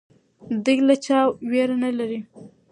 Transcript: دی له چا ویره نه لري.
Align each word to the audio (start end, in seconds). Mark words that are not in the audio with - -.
دی 0.63 0.77
له 0.87 0.95
چا 1.05 1.19
ویره 1.49 1.75
نه 1.83 1.89
لري. 1.97 2.19